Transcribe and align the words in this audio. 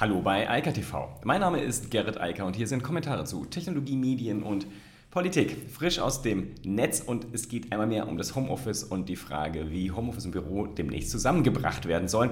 Hallo 0.00 0.20
bei 0.20 0.48
Eika 0.48 0.70
TV. 0.70 1.08
Mein 1.24 1.40
Name 1.40 1.60
ist 1.60 1.90
Gerrit 1.90 2.20
Eiker 2.20 2.46
und 2.46 2.54
hier 2.54 2.68
sind 2.68 2.84
Kommentare 2.84 3.24
zu 3.24 3.44
Technologie, 3.46 3.96
Medien 3.96 4.44
und 4.44 4.64
Politik. 5.10 5.56
Frisch 5.72 5.98
aus 5.98 6.22
dem 6.22 6.54
Netz 6.62 7.00
und 7.00 7.26
es 7.32 7.48
geht 7.48 7.72
einmal 7.72 7.88
mehr 7.88 8.06
um 8.06 8.16
das 8.16 8.36
Homeoffice 8.36 8.84
und 8.84 9.08
die 9.08 9.16
Frage, 9.16 9.72
wie 9.72 9.90
Homeoffice 9.90 10.26
und 10.26 10.30
Büro 10.30 10.68
demnächst 10.68 11.10
zusammengebracht 11.10 11.86
werden 11.86 12.06
sollen. 12.06 12.30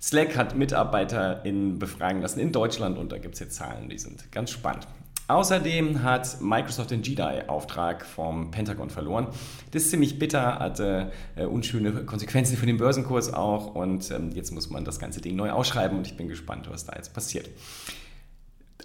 Slack 0.00 0.36
hat 0.36 0.56
MitarbeiterInnen 0.56 1.80
befragen 1.80 2.22
lassen 2.22 2.38
in 2.38 2.52
Deutschland 2.52 2.98
und 2.98 3.10
da 3.10 3.18
gibt 3.18 3.34
es 3.34 3.40
jetzt 3.40 3.56
Zahlen, 3.56 3.88
die 3.88 3.98
sind 3.98 4.30
ganz 4.30 4.52
spannend. 4.52 4.86
Außerdem 5.30 6.02
hat 6.02 6.40
Microsoft 6.40 6.90
den 6.90 7.02
GDI-Auftrag 7.02 8.04
vom 8.04 8.50
Pentagon 8.50 8.90
verloren. 8.90 9.28
Das 9.70 9.84
ist 9.84 9.90
ziemlich 9.90 10.18
bitter, 10.18 10.58
hatte 10.58 11.12
äh, 11.36 11.44
unschöne 11.44 11.92
Konsequenzen 12.04 12.56
für 12.56 12.66
den 12.66 12.78
Börsenkurs 12.78 13.32
auch 13.32 13.76
und 13.76 14.10
ähm, 14.10 14.30
jetzt 14.34 14.50
muss 14.50 14.70
man 14.70 14.84
das 14.84 14.98
ganze 14.98 15.20
Ding 15.20 15.36
neu 15.36 15.52
ausschreiben 15.52 15.98
und 15.98 16.06
ich 16.08 16.16
bin 16.16 16.26
gespannt, 16.26 16.68
was 16.68 16.84
da 16.84 16.96
jetzt 16.96 17.14
passiert. 17.14 17.48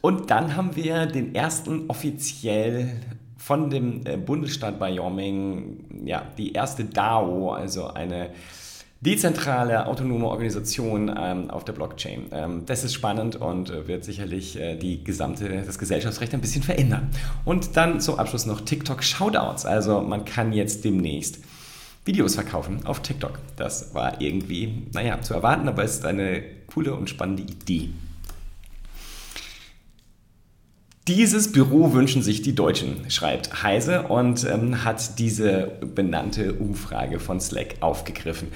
Und 0.01 0.29
dann 0.29 0.55
haben 0.55 0.75
wir 0.75 1.07
den 1.07 1.33
ersten 1.33 1.89
offiziell 1.89 2.91
von 3.37 3.71
dem 3.71 4.05
äh, 4.05 4.15
Bundesstaat 4.15 4.79
Wyoming, 4.79 6.05
ja, 6.05 6.27
die 6.37 6.53
erste 6.53 6.85
DAO, 6.85 7.53
also 7.53 7.87
eine 7.87 8.29
dezentrale, 9.01 9.85
autonome 9.87 10.27
Organisation 10.27 11.13
ähm, 11.15 11.49
auf 11.49 11.63
der 11.65 11.73
Blockchain. 11.73 12.25
Ähm, 12.31 12.63
das 12.65 12.83
ist 12.83 12.93
spannend 12.93 13.35
und 13.35 13.69
äh, 13.69 13.87
wird 13.87 14.03
sicherlich 14.03 14.59
äh, 14.59 14.75
die 14.75 15.03
gesamte, 15.03 15.63
das 15.65 15.77
Gesellschaftsrecht 15.77 16.33
ein 16.33 16.41
bisschen 16.41 16.63
verändern. 16.63 17.09
Und 17.43 17.77
dann 17.77 17.99
zum 17.99 18.17
Abschluss 18.17 18.45
noch 18.45 18.61
TikTok 18.61 19.03
Shoutouts. 19.03 19.65
Also 19.65 20.01
man 20.01 20.25
kann 20.25 20.53
jetzt 20.53 20.83
demnächst 20.85 21.39
Videos 22.05 22.35
verkaufen 22.35 22.85
auf 22.85 23.01
TikTok. 23.01 23.39
Das 23.57 23.93
war 23.93 24.21
irgendwie, 24.21 24.83
naja, 24.93 25.21
zu 25.21 25.33
erwarten, 25.33 25.67
aber 25.67 25.83
es 25.83 25.95
ist 25.95 26.05
eine 26.05 26.43
coole 26.67 26.93
und 26.93 27.09
spannende 27.09 27.43
Idee. 27.43 27.89
Dieses 31.07 31.51
Büro 31.51 31.93
wünschen 31.93 32.23
sich 32.23 32.41
die 32.41 32.55
Deutschen, 32.55 33.11
schreibt 33.11 33.61
Heise 33.61 34.03
und 34.03 34.43
ähm, 34.43 34.83
hat 34.83 35.19
diese 35.19 35.73
benannte 35.93 36.53
Umfrage 36.53 37.19
von 37.19 37.39
Slack 37.39 37.75
aufgegriffen. 37.79 38.47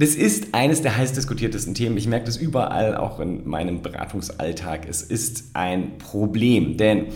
Das 0.00 0.14
ist 0.14 0.54
eines 0.54 0.80
der 0.80 0.96
heiß 0.96 1.12
diskutiertesten 1.14 1.74
Themen. 1.74 1.96
Ich 1.96 2.06
merke 2.06 2.26
das 2.26 2.36
überall, 2.36 2.96
auch 2.96 3.18
in 3.18 3.48
meinem 3.48 3.82
Beratungsalltag. 3.82 4.88
Es 4.88 5.02
ist 5.02 5.46
ein 5.54 5.98
Problem, 5.98 6.76
denn 6.76 7.06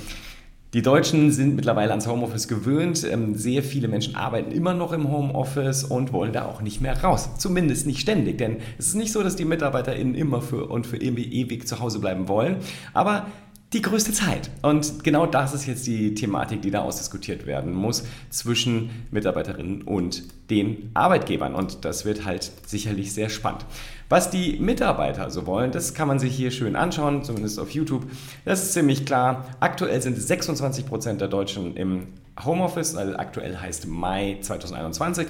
die 0.75 0.83
Deutschen 0.83 1.31
sind 1.31 1.55
mittlerweile 1.55 1.91
ans 1.91 2.09
Homeoffice 2.09 2.49
gewöhnt. 2.49 3.07
Ähm, 3.09 3.37
sehr 3.37 3.63
viele 3.63 3.87
Menschen 3.87 4.17
arbeiten 4.17 4.51
immer 4.51 4.75
noch 4.75 4.93
im 4.93 5.13
Homeoffice 5.13 5.85
und 5.85 6.13
wollen 6.13 6.33
da 6.33 6.47
auch 6.47 6.61
nicht 6.61 6.81
mehr 6.81 7.01
raus. 7.01 7.31
Zumindest 7.39 7.87
nicht 7.87 8.01
ständig, 8.01 8.39
denn 8.39 8.57
es 8.79 8.89
ist 8.89 8.95
nicht 8.97 9.13
so, 9.13 9.23
dass 9.23 9.37
die 9.37 9.45
MitarbeiterInnen 9.45 10.17
immer 10.17 10.43
für 10.43 10.67
und 10.67 10.85
für 10.85 10.97
ewig 10.97 11.69
zu 11.69 11.79
Hause 11.79 12.01
bleiben 12.01 12.27
wollen. 12.27 12.57
Aber 12.95 13.29
die 13.73 13.81
größte 13.81 14.13
Zeit. 14.13 14.51
Und 14.61 15.03
genau 15.03 15.27
das 15.27 15.55
ist 15.55 15.67
jetzt 15.67 15.87
die 15.87 16.15
Thematik, 16.15 16.63
die 16.63 16.71
da 16.71 16.83
ausdiskutiert 16.83 17.47
werden 17.47 17.73
muss 17.73 18.05
zwischen 18.31 18.91
Mitarbeiterinnen 19.11 19.83
und 19.83 20.25
den 20.51 20.91
Arbeitgebern. 20.95 21.55
Und 21.55 21.85
das 21.85 22.05
wird 22.05 22.25
halt 22.25 22.53
sicherlich 22.67 23.15
sehr 23.15 23.31
spannend. 23.31 23.65
Was 24.09 24.29
die 24.29 24.59
Mitarbeiter 24.59 25.31
so 25.31 25.47
wollen, 25.47 25.73
das 25.73 25.95
kann 25.95 26.07
man 26.07 26.19
sich 26.19 26.37
hier 26.37 26.51
schön 26.51 26.77
anschauen, 26.77 27.25
zumindest 27.25 27.59
auf 27.59 27.71
YouTube. 27.71 28.05
Das 28.45 28.63
ist 28.63 28.75
ziemlich 28.75 29.07
klar. 29.07 29.47
Aktuell 29.61 30.03
sind 30.03 30.21
26 30.21 30.85
Prozent 30.85 31.21
der 31.23 31.29
Deutschen 31.29 31.77
im 31.77 32.09
Homeoffice, 32.45 32.95
also 32.95 33.17
aktuell 33.17 33.57
heißt 33.57 33.87
Mai 33.87 34.37
2021. 34.43 35.29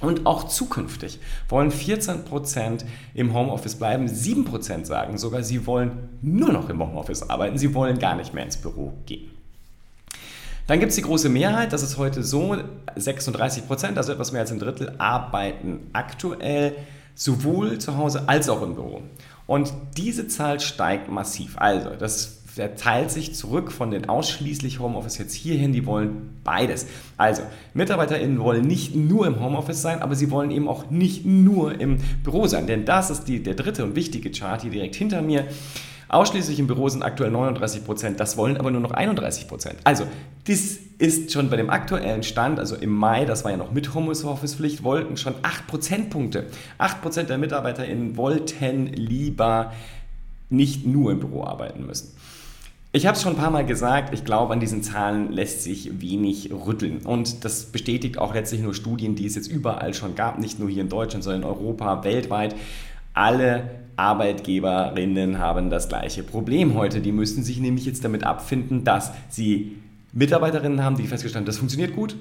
Und 0.00 0.26
auch 0.26 0.44
zukünftig 0.44 1.18
wollen 1.48 1.70
14% 1.70 2.84
im 3.14 3.32
Homeoffice 3.32 3.76
bleiben. 3.76 4.06
7% 4.06 4.84
sagen 4.84 5.18
sogar, 5.18 5.42
sie 5.42 5.66
wollen 5.66 6.08
nur 6.20 6.52
noch 6.52 6.68
im 6.68 6.80
Homeoffice 6.80 7.22
arbeiten. 7.30 7.58
Sie 7.58 7.74
wollen 7.74 7.98
gar 7.98 8.16
nicht 8.16 8.34
mehr 8.34 8.44
ins 8.44 8.56
Büro 8.56 8.92
gehen. 9.06 9.30
Dann 10.66 10.80
gibt 10.80 10.90
es 10.90 10.96
die 10.96 11.02
große 11.02 11.28
Mehrheit, 11.28 11.72
das 11.72 11.82
ist 11.82 11.98
heute 11.98 12.22
so, 12.22 12.56
36% 12.96 13.96
also 13.96 14.12
etwas 14.12 14.32
mehr 14.32 14.40
als 14.40 14.50
ein 14.50 14.58
Drittel, 14.58 14.94
arbeiten 14.96 15.90
aktuell 15.92 16.74
sowohl 17.14 17.78
zu 17.78 17.96
Hause 17.98 18.28
als 18.28 18.48
auch 18.48 18.62
im 18.62 18.74
Büro. 18.74 19.02
Und 19.46 19.72
diese 19.96 20.26
Zahl 20.26 20.60
steigt 20.60 21.10
massiv. 21.10 21.56
Also, 21.58 21.90
das 21.90 22.40
verteilt 22.54 23.10
sich 23.10 23.34
zurück 23.34 23.72
von 23.72 23.90
den 23.90 24.08
ausschließlich 24.08 24.78
Homeoffice 24.78 25.18
jetzt 25.18 25.34
hierhin, 25.34 25.72
die 25.72 25.86
wollen 25.86 26.38
beides. 26.44 26.86
Also, 27.16 27.42
MitarbeiterInnen 27.74 28.38
wollen 28.38 28.62
nicht 28.62 28.94
nur 28.94 29.26
im 29.26 29.40
Homeoffice 29.40 29.82
sein, 29.82 30.02
aber 30.02 30.14
sie 30.14 30.30
wollen 30.30 30.52
eben 30.52 30.68
auch 30.68 30.88
nicht 30.88 31.26
nur 31.26 31.80
im 31.80 31.98
Büro 32.22 32.46
sein. 32.46 32.68
Denn 32.68 32.84
das 32.84 33.10
ist 33.10 33.24
die, 33.24 33.42
der 33.42 33.54
dritte 33.54 33.82
und 33.82 33.96
wichtige 33.96 34.30
Chart 34.30 34.62
hier 34.62 34.70
direkt 34.70 34.94
hinter 34.94 35.20
mir. 35.20 35.46
Ausschließlich 36.08 36.60
im 36.60 36.68
Büro 36.68 36.88
sind 36.88 37.02
aktuell 37.02 37.32
39 37.32 37.84
Prozent, 37.84 38.20
das 38.20 38.36
wollen 38.36 38.56
aber 38.56 38.70
nur 38.70 38.80
noch 38.80 38.92
31 38.92 39.48
Prozent. 39.48 39.76
Also, 39.82 40.06
das 40.46 40.78
ist 40.98 41.32
schon 41.32 41.50
bei 41.50 41.56
dem 41.56 41.70
aktuellen 41.70 42.22
Stand, 42.22 42.60
also 42.60 42.76
im 42.76 42.90
Mai, 42.90 43.24
das 43.24 43.42
war 43.42 43.50
ja 43.50 43.56
noch 43.56 43.72
mit 43.72 43.94
Homeoffice-Pflicht, 43.94 44.84
wollten 44.84 45.16
schon 45.16 45.34
8 45.42 45.66
Prozentpunkte. 45.66 46.46
8 46.78 47.02
Prozent 47.02 47.30
der 47.30 47.38
MitarbeiterInnen 47.38 48.16
wollten 48.16 48.86
lieber 48.86 49.72
nicht 50.50 50.86
nur 50.86 51.10
im 51.10 51.18
Büro 51.18 51.42
arbeiten 51.42 51.84
müssen. 51.84 52.14
Ich 52.96 53.06
habe 53.06 53.16
es 53.16 53.22
schon 53.24 53.32
ein 53.32 53.38
paar 53.38 53.50
Mal 53.50 53.66
gesagt, 53.66 54.14
ich 54.14 54.24
glaube, 54.24 54.52
an 54.52 54.60
diesen 54.60 54.84
Zahlen 54.84 55.32
lässt 55.32 55.64
sich 55.64 56.00
wenig 56.00 56.52
rütteln. 56.52 56.98
Und 56.98 57.44
das 57.44 57.64
bestätigt 57.64 58.18
auch 58.18 58.34
letztlich 58.34 58.60
nur 58.60 58.72
Studien, 58.72 59.16
die 59.16 59.26
es 59.26 59.34
jetzt 59.34 59.48
überall 59.48 59.94
schon 59.94 60.14
gab, 60.14 60.38
nicht 60.38 60.60
nur 60.60 60.70
hier 60.70 60.82
in 60.82 60.88
Deutschland, 60.88 61.24
sondern 61.24 61.42
in 61.42 61.48
Europa, 61.48 62.04
weltweit. 62.04 62.54
Alle 63.12 63.68
Arbeitgeberinnen 63.96 65.40
haben 65.40 65.70
das 65.70 65.88
gleiche 65.88 66.22
Problem 66.22 66.74
heute. 66.74 67.00
Die 67.00 67.10
müssen 67.10 67.42
sich 67.42 67.58
nämlich 67.58 67.84
jetzt 67.84 68.04
damit 68.04 68.22
abfinden, 68.22 68.84
dass 68.84 69.10
sie 69.28 69.72
Mitarbeiterinnen 70.12 70.84
haben, 70.84 70.96
die 70.96 71.08
festgestellt 71.08 71.40
haben, 71.40 71.46
das 71.46 71.58
funktioniert 71.58 71.96
gut. 71.96 72.14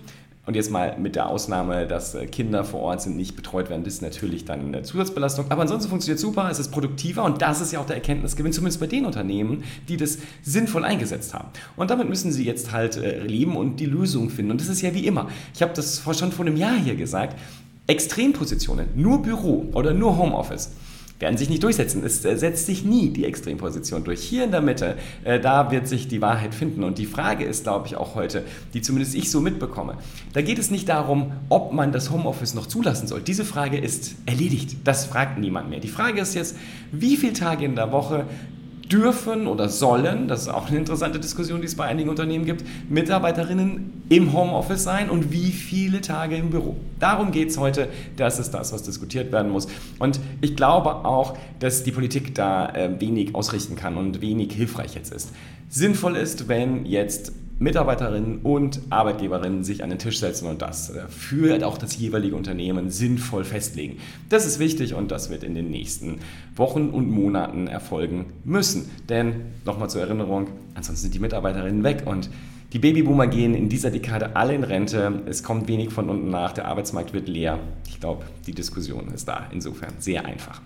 Und 0.46 0.58
jetzt 0.58 0.72
mal 0.72 0.98
mit 1.00 1.16
der 1.16 1.30
Ausnahme, 1.30 1.88
dass 1.88 2.16
äh, 2.16 2.28
Kinder 2.28 2.66
vor 2.66 2.82
Ort 2.82 3.02
sind, 3.02 3.16
nicht 3.16 3.38
betreut 3.38 3.70
werden, 3.70 3.86
das 3.86 3.96
ist 3.96 4.02
natürlich 4.02 4.44
dann 4.44 4.60
eine 4.60 4.84
Zusatzbelastung. 4.84 5.46
Aber 5.50 5.62
ansonsten 5.62 5.90
funktioniert 5.90 6.20
super, 6.20 6.50
es 6.52 6.60
ist 6.60 6.70
produktiver 6.70 7.24
und 7.24 7.42
das 7.42 7.62
ist 7.62 7.72
ja 7.72 7.80
auch 7.80 7.86
der 7.86 7.96
Erkenntnisgewinn, 7.96 8.52
zumindest 8.52 8.82
bei 8.82 8.88
den 8.88 9.06
Unternehmen, 9.06 9.64
die 9.88 9.96
das 9.96 10.18
sinnvoll 10.42 10.84
eingesetzt 10.84 11.34
haben. 11.34 11.48
Und 11.78 11.92
damit 11.92 12.10
müssen 12.10 12.34
sie 12.34 12.44
jetzt 12.44 12.74
halt 12.74 12.98
äh, 12.98 13.20
leben 13.20 13.56
und 13.56 13.80
die 13.80 13.86
Lösung 13.86 14.30
finden. 14.30 14.52
Und 14.52 14.60
das 14.60 14.68
ist 14.68 14.82
ja 14.82 14.94
wie 14.94 15.08
immer. 15.08 15.30
Ich 15.54 15.62
habe 15.62 15.74
das 15.74 16.04
schon 16.18 16.34
vor 16.34 16.46
einem 16.46 16.58
Jahr 16.58 16.76
hier 16.76 16.96
gesagt. 16.96 17.40
Extrempositionen, 17.88 18.88
nur 18.96 19.22
Büro 19.22 19.70
oder 19.74 19.94
nur 19.94 20.18
Homeoffice 20.18 20.72
werden 21.20 21.38
sich 21.38 21.50
nicht 21.50 21.64
durchsetzen. 21.64 22.04
Es 22.04 22.24
äh, 22.26 22.38
setzt 22.38 22.66
sich 22.66 22.84
nie 22.84 23.10
die 23.10 23.26
Extremposition 23.26 24.04
durch. 24.04 24.22
Hier 24.22 24.44
in 24.44 24.52
der 24.52 24.62
Mitte, 24.62 24.98
äh, 25.24 25.40
da 25.40 25.72
wird 25.72 25.88
sich 25.88 26.08
die 26.08 26.22
Wahrheit 26.22 26.54
finden. 26.54 26.84
Und 26.84 26.98
die 26.98 27.06
Frage 27.06 27.46
ist, 27.46 27.64
glaube 27.64 27.88
ich, 27.88 27.96
auch 27.96 28.16
heute, 28.16 28.44
die 28.74 28.82
zumindest 28.82 29.16
ich 29.16 29.32
so 29.32 29.40
mitbekomme. 29.40 29.98
Da 30.34 30.42
geht 30.42 30.60
es 30.60 30.72
nicht 30.72 30.90
darum, 30.90 31.32
ob 31.50 31.74
man 31.74 31.92
das 31.92 32.12
Homeoffice 32.12 32.54
noch 32.54 32.66
zulassen 32.66 33.08
soll. 33.08 33.22
Diese 33.22 33.46
Frage 33.46 33.78
ist 33.78 34.16
erledigt. 34.26 34.78
Das 34.84 35.06
fragt 35.06 35.40
niemand 35.40 35.70
mehr. 35.70 35.80
Die 35.80 35.88
Frage 35.88 36.20
ist 36.20 36.36
jetzt, 36.36 36.58
wie 36.92 37.16
viele 37.18 37.34
Tage 37.34 37.66
in 37.66 37.76
der 37.76 37.92
Woche 37.92 38.26
dürfen 38.92 39.48
oder 39.48 39.70
sollen, 39.70 40.28
das 40.28 40.44
ist 40.44 40.48
auch 40.50 40.68
eine 40.68 40.78
interessante 40.78 41.20
Diskussion, 41.20 41.62
die 41.62 41.68
es 41.68 41.76
bei 41.76 41.86
einigen 41.86 42.10
Unternehmen 42.10 42.46
gibt, 42.46 42.64
Mitarbeiterinnen 42.90 44.04
im 44.10 44.34
Homeoffice 44.34 44.84
sein 44.84 45.10
und 45.10 45.32
wie 45.32 45.52
viele 45.52 46.02
Tage 46.02 46.36
im 46.36 46.50
Büro. 46.50 46.76
Darum 47.00 47.32
geht 47.32 47.50
es 47.50 47.58
heute, 47.58 47.88
das 48.18 48.40
ist 48.40 48.52
das, 48.52 48.74
was 48.74 48.84
diskutiert 48.84 49.32
werden 49.32 49.52
muss. 49.52 49.68
Und 50.00 50.20
ich 50.42 50.56
glaube 50.56 50.90
auch, 51.06 51.38
dass 51.60 51.84
die 51.84 51.92
Politik 51.92 52.36
da 52.36 52.70
äh, 52.70 53.00
wenig 53.00 53.36
ausrichten 53.36 53.76
kann 53.76 53.98
und 53.98 54.22
wenig 54.22 54.54
hilfreich 54.54 54.96
jetzt 54.96 55.14
ist. 55.14 55.32
Sinnvoll 55.70 56.16
ist, 56.16 56.48
wenn 56.48 56.86
jetzt 56.86 57.32
Mitarbeiterinnen 57.64 58.40
und 58.44 58.82
Arbeitgeberinnen 58.90 59.64
sich 59.64 59.84
an 59.84 59.90
den 59.90 59.98
Tisch 59.98 60.20
setzen 60.20 60.48
und 60.48 60.62
das 60.62 60.90
äh, 60.90 61.08
für 61.08 61.66
auch 61.66 61.78
das 61.78 61.98
jeweilige 61.98 62.36
Unternehmen 62.36 62.90
sinnvoll 62.90 63.46
festlegen. 63.46 63.98
Das 64.30 64.46
ist 64.46 64.60
wichtig 64.60 64.94
und 64.94 65.12
das 65.12 65.30
wird 65.30 65.44
in 65.44 65.56
den 65.56 65.72
nächsten 65.72 66.20
Wochen 66.56 66.90
und 66.90 67.10
Monaten 67.10 67.68
erfolgen 67.68 68.26
müssen. 68.44 68.92
Denn 69.08 69.36
nochmal 69.66 69.90
zur 69.90 70.02
Erinnerung, 70.02 70.48
ansonsten 70.76 71.04
sind 71.04 71.14
die 71.16 71.20
Mitarbeiterinnen 71.20 71.84
weg 71.84 72.04
und 72.06 72.30
die 72.74 72.80
Babyboomer 72.80 73.28
gehen 73.28 73.56
in 73.56 73.70
dieser 73.70 73.92
Dekade 73.92 74.36
alle 74.36 74.56
in 74.56 74.64
Rente. 74.64 75.22
Es 75.26 75.44
kommt 75.44 75.68
wenig 75.68 75.92
von 75.92 76.10
unten 76.10 76.30
nach, 76.30 76.52
der 76.52 76.66
Arbeitsmarkt 76.66 77.14
wird 77.14 77.30
leer. 77.30 77.60
Ich 77.88 78.00
glaube, 78.00 78.26
die 78.46 78.54
Diskussion 78.54 79.10
ist 79.14 79.28
da 79.28 79.48
insofern 79.52 79.94
sehr 80.00 80.26
einfach. 80.26 80.62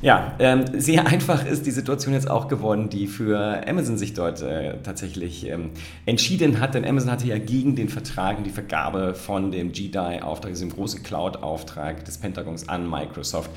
Ja, 0.00 0.34
ähm, 0.38 0.64
sehr 0.74 1.06
einfach 1.08 1.44
ist 1.44 1.66
die 1.66 1.70
Situation 1.70 2.14
jetzt 2.14 2.30
auch 2.30 2.48
geworden, 2.48 2.88
die 2.88 3.06
für 3.06 3.66
Amazon 3.66 3.98
sich 3.98 4.14
dort 4.14 4.42
äh, 4.42 4.74
tatsächlich 4.82 5.46
ähm, 5.46 5.70
entschieden 6.06 6.60
hat, 6.60 6.74
denn 6.74 6.84
Amazon 6.84 7.10
hatte 7.10 7.26
ja 7.26 7.38
gegen 7.38 7.74
den 7.74 7.88
Vertrag 7.88 8.38
und 8.38 8.44
die 8.44 8.50
Vergabe 8.50 9.14
von 9.14 9.50
dem 9.50 9.72
GDI-Auftrag, 9.72 10.52
diesem 10.52 10.70
großen 10.70 11.02
Cloud-Auftrag 11.02 12.04
des 12.04 12.18
Pentagons 12.18 12.68
an 12.68 12.88
Microsoft, 12.88 13.50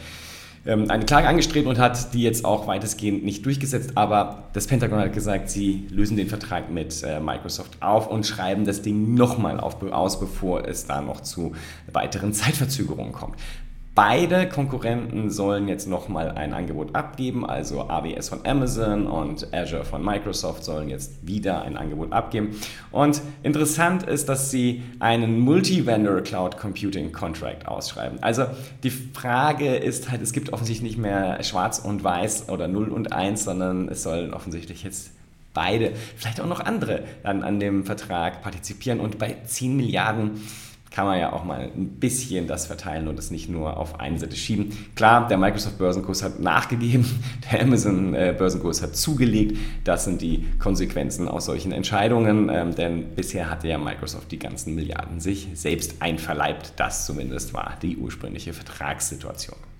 ähm, 0.65 0.89
eine 0.89 1.05
Klage 1.05 1.27
angestrebt 1.27 1.67
und 1.67 1.77
hat 1.77 2.13
die 2.15 2.23
jetzt 2.23 2.43
auch 2.43 2.65
weitestgehend 2.65 3.23
nicht 3.23 3.45
durchgesetzt, 3.45 3.91
aber 3.95 4.45
das 4.53 4.65
Pentagon 4.65 4.99
hat 4.99 5.13
gesagt, 5.13 5.49
sie 5.49 5.87
lösen 5.91 6.17
den 6.17 6.27
Vertrag 6.27 6.71
mit 6.71 7.03
äh, 7.03 7.19
Microsoft 7.19 7.77
auf 7.81 8.07
und 8.07 8.25
schreiben 8.25 8.65
das 8.65 8.81
Ding 8.81 9.13
nochmal 9.13 9.59
aus, 9.59 10.19
bevor 10.19 10.67
es 10.67 10.87
da 10.87 11.01
noch 11.01 11.21
zu 11.21 11.53
weiteren 11.91 12.33
Zeitverzögerungen 12.33 13.11
kommt. 13.11 13.35
Beide 13.93 14.47
Konkurrenten 14.47 15.29
sollen 15.29 15.67
jetzt 15.67 15.85
nochmal 15.85 16.31
ein 16.31 16.53
Angebot 16.53 16.95
abgeben, 16.95 17.45
also 17.45 17.89
AWS 17.89 18.29
von 18.29 18.45
Amazon 18.45 19.05
und 19.05 19.53
Azure 19.53 19.83
von 19.83 20.01
Microsoft 20.03 20.63
sollen 20.63 20.87
jetzt 20.87 21.27
wieder 21.27 21.63
ein 21.63 21.75
Angebot 21.75 22.13
abgeben. 22.13 22.55
Und 22.91 23.21
interessant 23.43 24.03
ist, 24.03 24.29
dass 24.29 24.49
sie 24.49 24.81
einen 24.99 25.41
Multi-Vendor 25.41 26.21
Cloud 26.21 26.57
Computing 26.57 27.11
Contract 27.11 27.67
ausschreiben. 27.67 28.23
Also 28.23 28.45
die 28.83 28.91
Frage 28.91 29.75
ist 29.75 30.09
halt, 30.09 30.21
es 30.21 30.31
gibt 30.31 30.53
offensichtlich 30.53 30.91
nicht 30.91 30.97
mehr 30.97 31.43
schwarz 31.43 31.79
und 31.79 32.01
weiß 32.01 32.47
oder 32.47 32.69
0 32.69 32.87
und 32.89 33.11
1, 33.11 33.43
sondern 33.43 33.89
es 33.89 34.03
sollen 34.03 34.33
offensichtlich 34.33 34.83
jetzt 34.83 35.11
beide, 35.53 35.91
vielleicht 36.15 36.39
auch 36.39 36.47
noch 36.47 36.61
andere, 36.61 37.03
dann 37.23 37.43
an 37.43 37.59
dem 37.59 37.83
Vertrag 37.83 38.41
partizipieren. 38.41 39.01
Und 39.01 39.19
bei 39.19 39.35
10 39.45 39.75
Milliarden 39.75 40.41
kann 40.91 41.05
man 41.05 41.17
ja 41.17 41.31
auch 41.31 41.45
mal 41.45 41.71
ein 41.75 41.87
bisschen 41.99 42.47
das 42.47 42.65
verteilen 42.65 43.07
und 43.07 43.17
es 43.17 43.31
nicht 43.31 43.49
nur 43.49 43.77
auf 43.77 43.99
eine 44.01 44.19
Seite 44.19 44.35
schieben. 44.35 44.77
Klar, 44.95 45.27
der 45.29 45.37
Microsoft-Börsenkurs 45.37 46.21
hat 46.21 46.41
nachgegeben, 46.41 47.05
der 47.51 47.61
Amazon-Börsenkurs 47.61 48.81
hat 48.81 48.95
zugelegt. 48.97 49.57
Das 49.85 50.03
sind 50.03 50.21
die 50.21 50.45
Konsequenzen 50.59 51.29
aus 51.29 51.45
solchen 51.45 51.71
Entscheidungen, 51.71 52.49
ähm, 52.49 52.75
denn 52.75 53.15
bisher 53.15 53.49
hatte 53.49 53.69
ja 53.69 53.77
Microsoft 53.77 54.31
die 54.31 54.39
ganzen 54.39 54.75
Milliarden 54.75 55.21
sich 55.21 55.47
selbst 55.53 56.01
einverleibt. 56.01 56.73
Das 56.75 57.05
zumindest 57.05 57.53
war 57.53 57.77
die 57.81 57.95
ursprüngliche 57.95 58.51
Vertragssituation. 58.51 59.70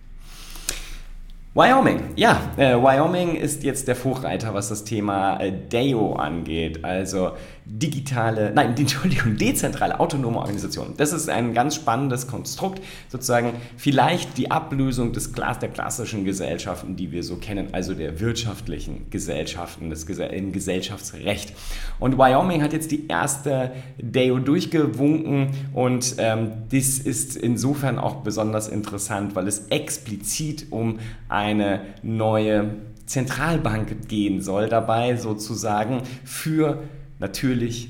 Wyoming, 1.54 2.14
ja, 2.16 2.40
äh, 2.56 2.76
Wyoming 2.76 3.36
ist 3.36 3.66
jetzt 3.66 3.90
der 3.90 3.98
Vorreiter, 3.98 4.54
was 4.54 4.70
das 4.70 4.86
Thema 4.86 5.38
äh, 5.42 5.52
DAO 5.52 6.14
angeht, 6.14 6.86
also 6.86 7.32
digitale, 7.66 8.54
nein, 8.56 8.74
Entschuldigung, 8.78 9.36
dezentrale 9.36 10.00
autonome 10.00 10.38
Organisation. 10.40 10.94
Das 10.96 11.12
ist 11.12 11.30
ein 11.30 11.54
ganz 11.54 11.76
spannendes 11.76 12.28
Konstrukt, 12.28 12.82
sozusagen 13.10 13.54
vielleicht 13.76 14.38
die 14.38 14.50
Ablösung 14.50 15.12
des 15.12 15.34
der 15.34 15.70
klassischen 15.70 16.24
Gesellschaften, 16.24 16.96
die 16.96 17.12
wir 17.12 17.22
so 17.22 17.36
kennen, 17.36 17.70
also 17.74 17.96
der 17.96 18.22
wirtschaftlichen 18.22 19.10
Gesellschaften, 19.10 19.90
des 19.90 20.04
im 20.04 20.54
Gesellschaftsrecht. 20.54 21.54
Und 22.00 22.18
Wyoming 22.18 22.62
hat 22.64 22.72
jetzt 22.72 22.92
die 22.92 23.08
erste 23.08 23.72
DAO 24.02 24.40
durchgewunken 24.40 25.50
und 25.74 26.16
ähm, 26.18 26.52
das 26.72 27.00
ist 27.00 27.36
insofern 27.36 28.00
auch 28.00 28.16
besonders 28.24 28.70
interessant, 28.70 29.36
weil 29.36 29.48
es 29.48 29.68
explizit 29.68 30.68
um 30.72 31.00
eine 31.42 31.82
neue 32.04 32.76
Zentralbank 33.08 34.08
gehen 34.08 34.42
soll, 34.42 34.70
dabei 34.70 35.18
sozusagen 35.18 36.04
für 36.24 36.84
natürlich 37.20 37.90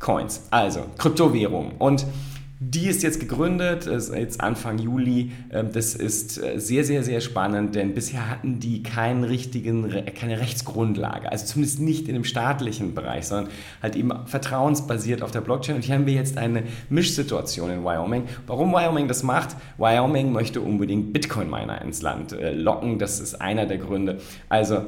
Coins, 0.00 0.48
also 0.50 0.86
Kryptowährungen. 0.98 1.72
Und 1.78 2.06
die 2.70 2.86
ist 2.86 3.02
jetzt 3.02 3.20
gegründet, 3.20 3.86
ist 3.86 4.14
jetzt 4.14 4.40
Anfang 4.40 4.78
Juli. 4.78 5.32
Ähm, 5.50 5.70
das 5.72 5.94
ist 5.94 6.42
äh, 6.42 6.58
sehr, 6.58 6.84
sehr, 6.84 7.02
sehr 7.02 7.20
spannend, 7.20 7.74
denn 7.74 7.94
bisher 7.94 8.30
hatten 8.30 8.60
die 8.60 8.82
keinen 8.82 9.24
richtigen, 9.24 9.90
keine 10.14 10.40
Rechtsgrundlage. 10.40 11.30
Also 11.30 11.46
zumindest 11.46 11.80
nicht 11.80 12.08
in 12.08 12.14
dem 12.14 12.24
staatlichen 12.24 12.94
Bereich, 12.94 13.26
sondern 13.26 13.52
halt 13.82 13.96
eben 13.96 14.12
vertrauensbasiert 14.26 15.22
auf 15.22 15.30
der 15.30 15.40
Blockchain. 15.40 15.76
Und 15.76 15.82
hier 15.82 15.94
haben 15.94 16.06
wir 16.06 16.14
jetzt 16.14 16.38
eine 16.38 16.64
Mischsituation 16.88 17.70
in 17.70 17.84
Wyoming. 17.84 18.24
Warum 18.46 18.72
Wyoming 18.72 19.08
das 19.08 19.22
macht? 19.22 19.56
Wyoming 19.78 20.32
möchte 20.32 20.60
unbedingt 20.60 21.12
Bitcoin-Miner 21.12 21.82
ins 21.82 22.02
Land 22.02 22.32
äh, 22.32 22.52
locken. 22.52 22.98
Das 22.98 23.20
ist 23.20 23.40
einer 23.40 23.66
der 23.66 23.78
Gründe. 23.78 24.20
Also 24.48 24.86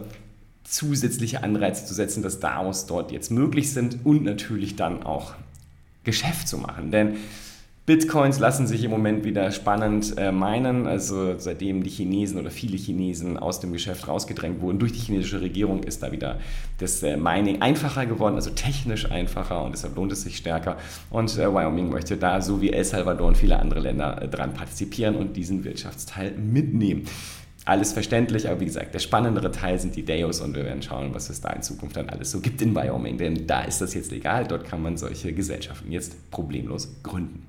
zusätzliche 0.65 1.43
Anreize 1.43 1.85
zu 1.85 1.95
setzen, 1.95 2.23
dass 2.23 2.41
DAOs 2.41 2.87
dort 2.87 3.13
jetzt 3.13 3.31
möglich 3.31 3.73
sind 3.73 4.05
und 4.05 4.25
natürlich 4.25 4.77
dann 4.77 5.03
auch 5.03 5.35
Geschäft 6.05 6.49
zu 6.49 6.59
machen. 6.59 6.91
Denn 6.91 7.17
Bitcoins 7.87 8.41
lassen 8.41 8.67
sich 8.67 8.83
im 8.83 8.91
Moment 8.91 9.25
wieder 9.25 9.53
spannend 9.53 10.19
äh, 10.19 10.33
meinen. 10.33 10.89
Also 10.89 11.39
seitdem 11.39 11.85
die 11.85 11.91
Chinesen 11.91 12.41
oder 12.41 12.51
viele 12.51 12.77
Chinesen 12.77 13.39
aus 13.39 13.61
dem 13.61 13.73
Geschäft 13.73 14.09
rausgedrängt 14.09 14.61
wurden 14.61 14.81
durch 14.81 14.93
die 14.93 14.99
chinesische 14.99 15.41
Regierung, 15.41 15.85
ist 15.85 16.03
da 16.03 16.11
wieder 16.11 16.41
das 16.79 17.05
äh, 17.05 17.17
Mining 17.17 17.63
einfacher 17.63 18.05
geworden, 18.07 18.35
also 18.35 18.51
technisch 18.51 19.09
einfacher 19.09 19.63
und 19.63 19.71
deshalb 19.73 19.95
lohnt 19.95 20.11
es 20.11 20.23
sich 20.23 20.37
stärker. 20.37 20.79
Und 21.11 21.39
äh, 21.39 21.55
Wyoming 21.55 21.89
möchte 21.89 22.17
da, 22.17 22.41
so 22.41 22.61
wie 22.61 22.73
El 22.73 22.85
Salvador 22.85 23.29
und 23.29 23.37
viele 23.37 23.61
andere 23.61 23.79
Länder, 23.79 24.21
äh, 24.21 24.27
dran 24.27 24.53
partizipieren 24.53 25.15
und 25.15 25.37
diesen 25.37 25.63
Wirtschaftsteil 25.63 26.33
mitnehmen. 26.33 27.05
Alles 27.67 27.93
verständlich, 27.93 28.49
aber 28.49 28.59
wie 28.59 28.67
gesagt, 28.67 28.95
der 28.95 28.99
spannendere 28.99 29.53
Teil 29.53 29.79
sind 29.79 29.95
die 29.95 30.05
Deos 30.05 30.41
und 30.41 30.57
wir 30.57 30.65
werden 30.65 30.83
schauen, 30.83 31.15
was 31.15 31.31
es 31.31 31.41
da 31.41 31.51
in 31.51 31.63
Zukunft 31.63 31.97
dann 31.97 32.09
alles 32.09 32.33
so 32.33 32.41
gibt 32.41 32.61
in 32.63 32.75
Wyoming, 32.75 33.17
denn 33.17 33.47
da 33.47 33.63
ist 33.63 33.81
das 33.81 33.95
jetzt 33.95 34.11
legal, 34.11 34.45
dort 34.45 34.65
kann 34.65 34.83
man 34.83 34.97
solche 34.97 35.33
Gesellschaften 35.33 35.93
jetzt 35.93 36.31
problemlos 36.33 36.89
gründen. 37.05 37.45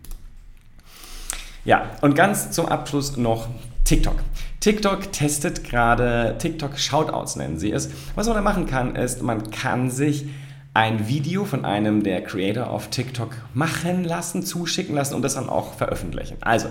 Ja, 1.68 1.92
und 2.00 2.16
ganz 2.16 2.52
zum 2.52 2.68
Abschluss 2.68 3.18
noch 3.18 3.50
TikTok. 3.84 4.16
TikTok 4.62 5.12
testet 5.12 5.66
gerade 5.66 6.38
TikTok 6.40 6.80
Shoutouts 6.80 7.36
nennen 7.36 7.60
sie 7.60 7.74
es. 7.74 7.90
Was 8.16 8.26
man 8.28 8.38
da 8.38 8.42
machen 8.42 8.68
kann, 8.68 8.96
ist, 8.96 9.22
man 9.22 9.52
kann 9.52 9.92
sich 9.92 10.28
ein 10.74 11.10
Video 11.10 11.44
von 11.44 11.66
einem 11.66 12.04
der 12.04 12.24
Creator 12.24 12.70
auf 12.70 12.88
TikTok 12.88 13.36
machen 13.54 14.06
lassen, 14.06 14.44
zuschicken 14.44 14.96
lassen 14.96 15.14
und 15.14 15.24
das 15.24 15.34
dann 15.34 15.50
auch 15.50 15.74
veröffentlichen. 15.74 16.38
Also, 16.40 16.70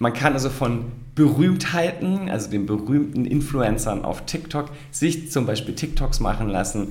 man 0.00 0.12
kann 0.12 0.32
also 0.32 0.50
von 0.50 0.86
Berühmtheiten, 1.14 2.28
also 2.28 2.50
den 2.50 2.66
berühmten 2.66 3.24
Influencern 3.24 4.04
auf 4.04 4.26
TikTok, 4.26 4.70
sich 4.90 5.30
zum 5.30 5.46
Beispiel 5.46 5.76
TikToks 5.76 6.18
machen 6.18 6.48
lassen, 6.48 6.90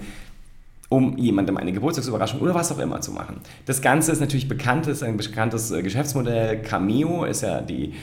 um 0.92 1.18
jemandem 1.18 1.56
eine 1.56 1.72
Geburtstagsüberraschung 1.72 2.42
oder 2.42 2.54
was 2.54 2.70
auch 2.70 2.80
immer 2.80 3.00
zu 3.00 3.14
machen. 3.14 3.38
Das 3.66 3.82
Ganze 3.82 4.12
ist 4.12 4.20
natürlich 4.20 4.50
bekannt, 4.50 4.88
ist 4.88 5.04
ein 5.04 5.16
bekanntes 5.16 5.72
äh, 5.72 5.82
Geschäftsmodell. 5.82 6.62
Cameo 6.64 7.24
ist 7.24 7.44
ja 7.44 7.62
die 7.62 7.94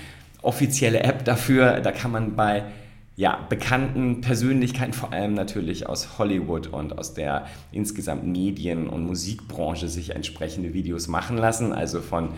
offizielle 0.40 1.02
App 1.02 1.22
dafür. 1.26 1.80
Da 1.80 1.92
kann 1.92 2.10
man 2.10 2.34
bei 2.34 2.64
ja, 3.14 3.44
bekannten 3.50 4.22
Persönlichkeiten, 4.22 4.94
vor 4.94 5.12
allem 5.12 5.34
natürlich 5.34 5.86
aus 5.86 6.18
Hollywood 6.18 6.68
und 6.68 6.98
aus 6.98 7.12
der 7.12 7.46
insgesamt 7.72 8.26
Medien- 8.26 8.88
und 8.88 9.04
Musikbranche, 9.04 9.88
sich 9.88 10.14
entsprechende 10.14 10.72
Videos 10.72 11.08
machen 11.08 11.36
lassen. 11.36 11.74
Also 11.74 12.00
von 12.00 12.30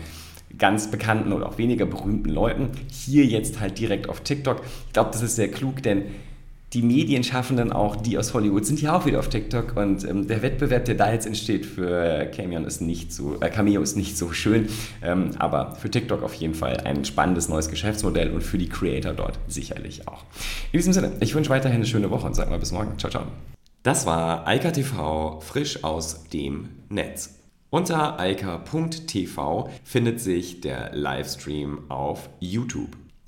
ganz 0.57 0.91
bekannten 0.91 1.31
oder 1.31 1.47
auch 1.47 1.59
weniger 1.59 1.85
berühmten 1.85 2.29
Leuten. 2.29 2.71
Hier 2.91 3.23
jetzt 3.23 3.61
halt 3.61 3.79
direkt 3.79 4.09
auf 4.09 4.19
TikTok. 4.19 4.61
Ich 4.87 4.91
glaube, 4.91 5.11
das 5.13 5.21
ist 5.21 5.37
sehr 5.37 5.49
klug, 5.49 5.81
denn 5.81 6.07
die 6.73 6.81
Medienschaffenden, 6.81 7.73
auch 7.73 7.95
die 7.97 8.17
aus 8.17 8.33
Hollywood, 8.33 8.65
sind 8.65 8.81
ja 8.81 8.95
auch 8.95 9.05
wieder 9.05 9.19
auf 9.19 9.27
TikTok 9.27 9.75
und 9.75 10.03
ähm, 10.05 10.27
der 10.27 10.41
Wettbewerb, 10.41 10.85
der 10.85 10.95
da 10.95 11.11
jetzt 11.11 11.25
entsteht 11.25 11.65
für 11.65 12.25
Cameo 12.27 12.61
ist 12.61 12.81
nicht 12.81 13.11
so, 13.11 13.37
äh, 13.41 13.49
Cameo 13.49 13.81
ist 13.81 13.97
nicht 13.97 14.17
so 14.17 14.31
schön, 14.31 14.69
ähm, 15.01 15.31
aber 15.37 15.75
für 15.75 15.91
TikTok 15.91 16.23
auf 16.23 16.33
jeden 16.35 16.53
Fall 16.53 16.77
ein 16.85 17.03
spannendes 17.03 17.49
neues 17.49 17.69
Geschäftsmodell 17.69 18.31
und 18.31 18.41
für 18.41 18.57
die 18.57 18.69
Creator 18.69 19.13
dort 19.13 19.37
sicherlich 19.47 20.07
auch. 20.07 20.23
In 20.71 20.79
diesem 20.79 20.93
Sinne, 20.93 21.11
ich 21.19 21.35
wünsche 21.35 21.49
weiterhin 21.49 21.77
eine 21.77 21.85
schöne 21.85 22.09
Woche 22.09 22.27
und 22.27 22.35
sage 22.35 22.49
mal 22.49 22.59
bis 22.59 22.71
morgen. 22.71 22.97
Ciao, 22.97 23.11
ciao. 23.11 23.23
Das 23.83 24.05
war 24.05 24.47
Eika 24.47 24.71
TV 24.71 25.39
frisch 25.41 25.83
aus 25.83 26.25
dem 26.29 26.69
Netz. 26.89 27.35
Unter 27.69 28.19
eika.tv 28.19 29.69
findet 29.83 30.19
sich 30.19 30.61
der 30.61 30.93
Livestream 30.93 31.89
auf 31.89 32.29
YouTube. 32.39 33.00